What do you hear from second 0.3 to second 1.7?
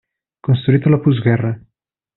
Construït a la postguerra.